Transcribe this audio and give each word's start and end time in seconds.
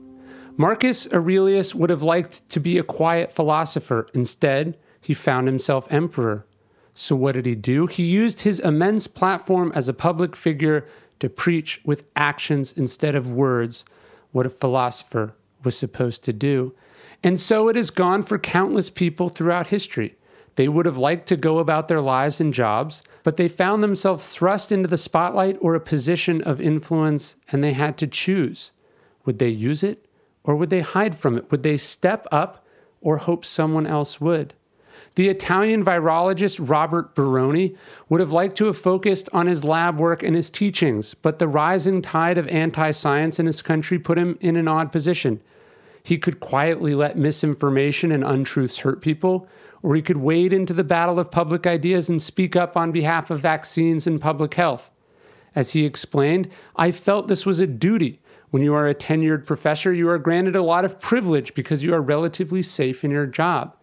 Marcus 0.59 1.11
Aurelius 1.15 1.75
would 1.75 1.89
have 1.89 2.03
liked 2.03 2.47
to 2.51 2.61
be 2.61 2.77
a 2.77 2.83
quiet 2.83 3.33
philosopher. 3.33 4.07
Instead, 4.13 4.77
he 5.03 5.13
found 5.13 5.47
himself 5.47 5.93
emperor. 5.93 6.47
So, 6.95 7.15
what 7.15 7.33
did 7.33 7.45
he 7.45 7.55
do? 7.55 7.87
He 7.87 8.05
used 8.05 8.43
his 8.43 8.61
immense 8.61 9.07
platform 9.07 9.73
as 9.75 9.89
a 9.89 9.95
public 9.95 10.35
figure 10.35 10.87
to 11.19 11.29
preach 11.29 11.81
with 11.85 12.05
actions 12.17 12.73
instead 12.73 13.15
of 13.15 13.31
words, 13.31 13.85
what 14.31 14.47
a 14.47 14.51
philosopher 14.51 15.35
was 15.63 15.77
supposed 15.77 16.25
to 16.25 16.33
do. 16.33 16.75
And 17.23 17.39
so 17.39 17.69
it 17.69 17.77
has 17.77 17.91
gone 17.91 18.23
for 18.23 18.39
countless 18.39 18.91
people 18.91 19.29
throughout 19.29 19.69
history. 19.69 20.17
They 20.57 20.69
would 20.69 20.87
have 20.87 20.99
liked 20.99 21.29
to 21.29 21.37
go 21.37 21.59
about 21.59 21.89
their 21.89 22.01
lives 22.01 22.41
and 22.41 22.53
jobs, 22.53 23.03
but 23.23 23.37
they 23.37 23.49
found 23.49 23.83
themselves 23.83 24.35
thrust 24.35 24.73
into 24.73 24.89
the 24.89 24.99
spotlight 24.99 25.57
or 25.61 25.75
a 25.75 25.81
position 25.81 26.43
of 26.43 26.61
influence, 26.61 27.37
and 27.51 27.63
they 27.63 27.73
had 27.73 27.97
to 27.99 28.07
choose. 28.07 28.73
Would 29.25 29.39
they 29.39 29.49
use 29.49 29.83
it 29.83 30.07
or 30.45 30.57
would 30.57 30.71
they 30.71 30.81
hide 30.81 31.17
from 31.17 31.37
it? 31.39 31.51
Would 31.51 31.63
they 31.63 31.77
step 31.77 32.27
up 32.33 32.67
or 33.01 33.19
hope 33.19 33.45
someone 33.45 33.87
else 33.87 34.21
would? 34.21 34.55
The 35.15 35.29
Italian 35.29 35.85
virologist 35.85 36.59
Robert 36.61 37.15
Burioni 37.15 37.77
would 38.09 38.21
have 38.21 38.33
liked 38.33 38.57
to 38.57 38.67
have 38.67 38.79
focused 38.79 39.29
on 39.33 39.47
his 39.47 39.65
lab 39.65 39.99
work 39.99 40.23
and 40.23 40.35
his 40.35 40.51
teachings, 40.51 41.15
but 41.15 41.39
the 41.39 41.49
rising 41.49 42.03
tide 42.03 42.39
of 42.39 42.49
anti 42.49 42.91
science 42.91 43.39
in 43.39 43.47
his 43.47 43.63
country 43.63 43.99
put 43.99 44.19
him 44.19 44.39
in 44.41 44.57
an 44.57 44.69
odd 44.69 44.93
position. 44.93 45.41
He 46.03 46.19
could 46.19 46.41
quietly 46.41 46.95
let 46.95 47.17
misinformation 47.17 48.11
and 48.11 48.25
untruths 48.25 48.81
hurt 48.81 49.01
people, 49.01 49.47
or 49.83 49.95
he 49.95 50.03
could 50.03 50.17
wade 50.17 50.53
into 50.53 50.73
the 50.73 50.85
battle 50.85 51.19
of 51.19 51.31
public 51.31 51.67
ideas 51.67 52.09
and 52.09 52.21
speak 52.21 52.57
up 52.57 52.77
on 52.77 52.93
behalf 52.93 53.31
of 53.31 53.41
vaccines 53.41 54.07
and 54.07 54.21
public 54.21 54.55
health. 54.55 54.91
As 55.55 55.73
he 55.73 55.85
explained, 55.85 56.49
I 56.77 56.93
felt 56.93 57.29
this 57.29 57.47
was 57.47 57.61
a 57.61 57.67
duty. 57.67 58.21
When 58.51 58.63
you 58.63 58.75
are 58.75 58.89
a 58.89 58.95
tenured 58.95 59.47
professor, 59.47 59.93
you 59.93 60.09
are 60.09 60.19
granted 60.19 60.57
a 60.57 60.63
lot 60.63 60.85
of 60.85 61.01
privilege 61.01 61.55
because 61.55 61.83
you 61.83 61.95
are 61.95 62.03
relatively 62.03 62.63
safe 62.63 63.05
in 63.05 63.11
your 63.11 63.27
job. 63.27 63.77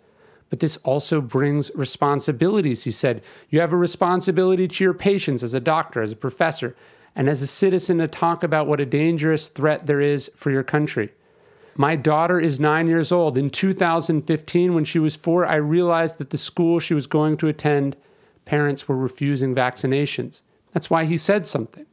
But 0.50 0.60
this 0.60 0.78
also 0.78 1.22
brings 1.22 1.72
responsibilities, 1.76 2.84
he 2.84 2.92
said. 2.92 3.22
You 3.50 3.60
have 3.60 3.72
a 3.72 3.78
responsibility 3.78 4.68
to 4.68 4.84
your 4.84 4.94
patients 4.94 5.44
as 5.44 5.54
a 5.54 5.60
doctor, 5.60 6.02
as 6.02 6.12
a 6.12 6.16
professor, 6.16 6.76
and 7.16 7.30
as 7.30 7.42
a 7.42 7.48
citizen 7.48 8.00
to 8.00 8.08
talk 8.08 8.44
about 8.44 8.68
what 8.68 8.80
a 8.80 8.86
dangerous 8.86 9.48
threat 9.48 9.86
there 9.86 10.02
is 10.02 10.32
for 10.36 10.52
your 10.52 10.64
country. 10.64 11.12
My 11.76 11.96
daughter 11.96 12.40
is 12.40 12.60
nine 12.60 12.88
years 12.88 13.12
old. 13.12 13.38
In 13.38 13.50
2015, 13.50 14.74
when 14.74 14.86
she 14.86 15.00
was 15.00 15.16
four, 15.16 15.46
I 15.46 15.56
realized 15.56 16.18
that 16.18 16.30
the 16.30 16.38
school 16.38 16.80
she 16.80 16.94
was 16.94 17.08
going 17.08 17.38
to 17.38 17.48
attend, 17.48 17.96
parents 18.46 18.88
were 18.88 18.98
refusing 18.98 19.56
vaccinations. 19.56 20.42
That's 20.74 20.90
why 20.90 21.06
he 21.06 21.18
said 21.18 21.46
something. 21.46 21.86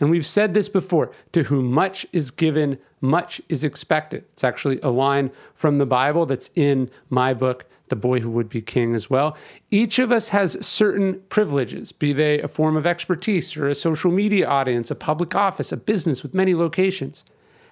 And 0.00 0.10
we've 0.10 0.26
said 0.26 0.54
this 0.54 0.68
before 0.68 1.12
to 1.32 1.44
whom 1.44 1.70
much 1.70 2.06
is 2.12 2.30
given, 2.30 2.78
much 3.00 3.40
is 3.48 3.62
expected. 3.62 4.24
It's 4.32 4.44
actually 4.44 4.80
a 4.80 4.88
line 4.88 5.30
from 5.54 5.78
the 5.78 5.86
Bible 5.86 6.26
that's 6.26 6.50
in 6.54 6.90
my 7.10 7.34
book, 7.34 7.66
the 7.88 7.96
boy 7.96 8.20
who 8.20 8.30
would 8.30 8.48
be 8.48 8.62
king 8.62 8.94
as 8.94 9.10
well. 9.10 9.36
Each 9.70 9.98
of 9.98 10.10
us 10.10 10.30
has 10.30 10.64
certain 10.66 11.20
privileges, 11.28 11.92
be 11.92 12.12
they 12.12 12.40
a 12.40 12.48
form 12.48 12.76
of 12.76 12.86
expertise 12.86 13.56
or 13.56 13.68
a 13.68 13.74
social 13.74 14.10
media 14.10 14.48
audience, 14.48 14.90
a 14.90 14.94
public 14.94 15.34
office, 15.34 15.72
a 15.72 15.76
business 15.76 16.22
with 16.22 16.34
many 16.34 16.54
locations. 16.54 17.24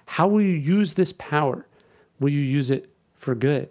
How 0.05 0.27
will 0.27 0.41
you 0.41 0.57
use 0.57 0.93
this 0.93 1.13
power? 1.13 1.65
Will 2.19 2.29
you 2.29 2.41
use 2.41 2.69
it 2.69 2.89
for 3.15 3.33
good? 3.33 3.69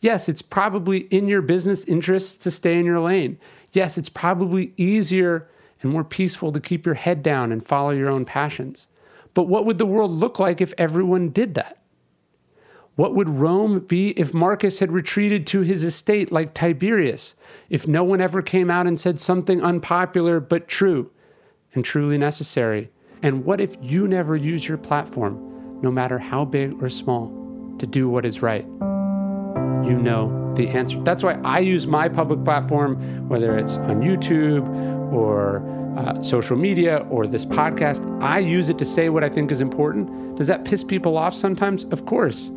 Yes, 0.00 0.28
it's 0.28 0.42
probably 0.42 1.00
in 1.00 1.28
your 1.28 1.42
business 1.42 1.84
interests 1.84 2.36
to 2.38 2.50
stay 2.50 2.78
in 2.78 2.86
your 2.86 3.00
lane. 3.00 3.38
Yes, 3.72 3.98
it's 3.98 4.08
probably 4.08 4.72
easier 4.76 5.48
and 5.82 5.92
more 5.92 6.04
peaceful 6.04 6.52
to 6.52 6.60
keep 6.60 6.86
your 6.86 6.94
head 6.94 7.22
down 7.22 7.52
and 7.52 7.64
follow 7.64 7.90
your 7.90 8.08
own 8.08 8.24
passions. 8.24 8.88
But 9.34 9.44
what 9.44 9.66
would 9.66 9.78
the 9.78 9.86
world 9.86 10.10
look 10.10 10.38
like 10.38 10.60
if 10.60 10.74
everyone 10.76 11.28
did 11.28 11.54
that? 11.54 11.79
What 12.96 13.14
would 13.14 13.28
Rome 13.28 13.80
be 13.80 14.10
if 14.10 14.34
Marcus 14.34 14.80
had 14.80 14.92
retreated 14.92 15.46
to 15.48 15.62
his 15.62 15.84
estate 15.84 16.30
like 16.30 16.52
Tiberius, 16.52 17.34
if 17.68 17.86
no 17.86 18.04
one 18.04 18.20
ever 18.20 18.42
came 18.42 18.70
out 18.70 18.86
and 18.86 19.00
said 19.00 19.20
something 19.20 19.62
unpopular 19.62 20.40
but 20.40 20.68
true 20.68 21.10
and 21.72 21.84
truly 21.84 22.18
necessary? 22.18 22.90
And 23.22 23.44
what 23.44 23.60
if 23.60 23.76
you 23.80 24.08
never 24.08 24.36
use 24.36 24.66
your 24.66 24.78
platform, 24.78 25.80
no 25.82 25.90
matter 25.90 26.18
how 26.18 26.44
big 26.44 26.82
or 26.82 26.88
small, 26.88 27.28
to 27.78 27.86
do 27.86 28.08
what 28.08 28.26
is 28.26 28.42
right? 28.42 28.64
You 29.84 29.98
know 29.98 30.52
the 30.56 30.68
answer. 30.68 31.00
That's 31.00 31.22
why 31.22 31.40
I 31.44 31.60
use 31.60 31.86
my 31.86 32.08
public 32.08 32.44
platform, 32.44 33.28
whether 33.28 33.56
it's 33.56 33.78
on 33.78 34.02
YouTube 34.02 34.68
or 35.12 35.62
uh, 35.96 36.22
social 36.22 36.56
media 36.56 37.06
or 37.08 37.26
this 37.26 37.46
podcast. 37.46 38.22
I 38.22 38.40
use 38.40 38.68
it 38.68 38.78
to 38.78 38.84
say 38.84 39.08
what 39.08 39.24
I 39.24 39.28
think 39.28 39.50
is 39.50 39.60
important. 39.60 40.36
Does 40.36 40.48
that 40.48 40.64
piss 40.64 40.84
people 40.84 41.16
off 41.16 41.34
sometimes? 41.34 41.84
Of 41.84 42.04
course. 42.04 42.52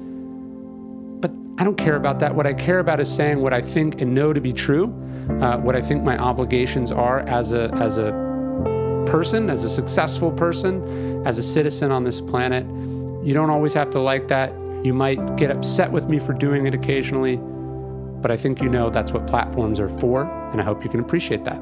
I 1.57 1.63
don't 1.63 1.77
care 1.77 1.95
about 1.95 2.19
that. 2.19 2.33
What 2.33 2.47
I 2.47 2.53
care 2.53 2.79
about 2.79 2.99
is 2.99 3.13
saying 3.13 3.39
what 3.39 3.53
I 3.53 3.61
think 3.61 4.01
and 4.01 4.15
know 4.15 4.33
to 4.33 4.41
be 4.41 4.51
true, 4.51 4.85
uh, 5.41 5.57
what 5.57 5.75
I 5.75 5.81
think 5.81 6.03
my 6.03 6.17
obligations 6.17 6.91
are 6.91 7.19
as 7.21 7.53
a 7.53 7.71
as 7.75 7.97
a 7.99 8.11
person, 9.05 9.49
as 9.49 9.63
a 9.63 9.69
successful 9.69 10.31
person, 10.31 11.25
as 11.27 11.37
a 11.37 11.43
citizen 11.43 11.91
on 11.91 12.03
this 12.03 12.19
planet. 12.19 12.65
You 13.23 13.33
don't 13.33 13.51
always 13.51 13.73
have 13.75 13.91
to 13.91 13.99
like 13.99 14.27
that. 14.29 14.51
You 14.83 14.93
might 14.93 15.37
get 15.37 15.51
upset 15.51 15.91
with 15.91 16.09
me 16.09 16.19
for 16.19 16.33
doing 16.33 16.65
it 16.65 16.73
occasionally, 16.73 17.37
but 17.37 18.31
I 18.31 18.37
think 18.37 18.61
you 18.61 18.69
know 18.69 18.89
that's 18.89 19.13
what 19.13 19.27
platforms 19.27 19.79
are 19.79 19.89
for, 19.89 20.23
and 20.51 20.59
I 20.59 20.63
hope 20.63 20.83
you 20.83 20.89
can 20.89 20.99
appreciate 20.99 21.45
that. 21.45 21.61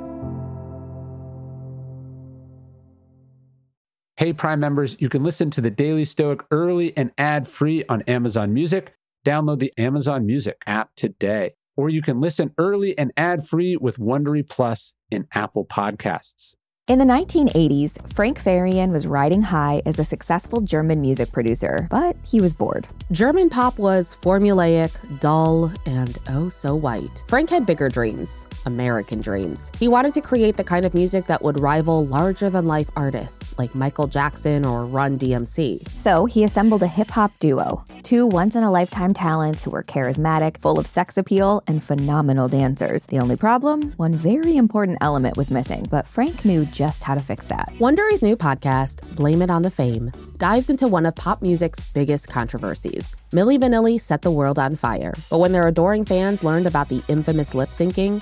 Hey, 4.15 4.33
Prime 4.33 4.59
members, 4.59 4.95
you 4.99 5.09
can 5.09 5.23
listen 5.23 5.49
to 5.51 5.61
the 5.61 5.71
Daily 5.71 6.05
Stoic 6.05 6.43
early 6.51 6.95
and 6.95 7.11
ad 7.17 7.47
free 7.47 7.83
on 7.89 8.03
Amazon 8.03 8.53
Music. 8.53 8.93
Download 9.25 9.59
the 9.59 9.73
Amazon 9.77 10.25
Music 10.25 10.57
app 10.65 10.89
today. 10.95 11.53
Or 11.75 11.89
you 11.89 12.01
can 12.01 12.19
listen 12.19 12.53
early 12.57 12.97
and 12.97 13.11
ad 13.15 13.47
free 13.47 13.77
with 13.77 13.97
Wondery 13.97 14.47
Plus 14.47 14.93
in 15.09 15.27
Apple 15.33 15.65
Podcasts. 15.65 16.55
In 16.87 16.97
the 16.99 17.05
1980s, 17.05 18.11
Frank 18.11 18.37
Farian 18.37 18.91
was 18.91 19.05
riding 19.05 19.43
high 19.43 19.83
as 19.85 19.99
a 19.99 20.03
successful 20.03 20.61
German 20.61 20.99
music 20.99 21.31
producer, 21.31 21.87
but 21.91 22.17
he 22.25 22.41
was 22.41 22.55
bored. 22.55 22.87
German 23.11 23.49
pop 23.49 23.77
was 23.77 24.17
formulaic, 24.19 24.91
dull, 25.19 25.71
and 25.85 26.17
oh 26.27 26.49
so 26.49 26.75
white. 26.75 27.23
Frank 27.27 27.51
had 27.51 27.67
bigger 27.67 27.87
dreams, 27.87 28.47
American 28.65 29.21
dreams. 29.21 29.71
He 29.79 29.87
wanted 29.87 30.11
to 30.15 30.21
create 30.21 30.57
the 30.57 30.63
kind 30.63 30.83
of 30.83 30.93
music 30.93 31.27
that 31.27 31.43
would 31.43 31.59
rival 31.59 32.05
larger 32.07 32.49
than 32.49 32.65
life 32.65 32.89
artists 32.95 33.57
like 33.59 33.75
Michael 33.75 34.07
Jackson 34.07 34.65
or 34.65 34.85
Run 34.85 35.19
DMC. 35.19 35.87
So 35.91 36.25
he 36.25 36.43
assembled 36.43 36.83
a 36.83 36.87
hip 36.87 37.11
hop 37.11 37.31
duo, 37.39 37.85
two 38.01 38.25
once 38.27 38.55
in 38.55 38.63
a 38.63 38.71
lifetime 38.71 39.13
talents 39.13 39.63
who 39.63 39.71
were 39.71 39.83
charismatic, 39.83 40.57
full 40.57 40.79
of 40.79 40.87
sex 40.87 41.17
appeal, 41.17 41.63
and 41.67 41.83
phenomenal 41.83 42.47
dancers. 42.47 43.05
The 43.05 43.19
only 43.19 43.35
problem? 43.35 43.93
One 43.97 44.15
very 44.15 44.57
important 44.57 44.97
element 45.01 45.37
was 45.37 45.51
missing, 45.51 45.87
but 45.89 46.07
Frank 46.07 46.43
knew 46.43 46.65
just 46.65 47.03
how 47.03 47.15
to 47.15 47.21
fix 47.21 47.47
that. 47.47 47.71
Wondery's 47.79 48.23
new 48.23 48.35
podcast, 48.35 49.15
Blame 49.15 49.41
It 49.41 49.49
on 49.49 49.61
the 49.61 49.71
Fame, 49.71 50.11
dives 50.37 50.69
into 50.69 50.87
one 50.87 51.05
of 51.05 51.15
pop 51.15 51.41
music's 51.41 51.79
biggest 51.91 52.27
controversies. 52.27 53.15
Milli 53.31 53.59
Vanilli 53.59 53.99
set 53.99 54.23
the 54.23 54.31
world 54.31 54.57
on 54.57 54.75
fire, 54.75 55.13
but 55.29 55.39
when 55.39 55.51
their 55.51 55.67
adoring 55.67 56.05
fans 56.05 56.43
learned 56.43 56.67
about 56.67 56.89
the 56.89 57.03
infamous 57.07 57.53
lip 57.53 57.71
syncing, 57.71 58.21